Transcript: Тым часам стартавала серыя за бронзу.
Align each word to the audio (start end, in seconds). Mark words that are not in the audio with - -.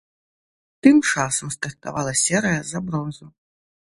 Тым 0.85 0.97
часам 1.09 1.51
стартавала 1.57 2.13
серыя 2.23 2.61
за 2.73 2.79
бронзу. 2.87 3.25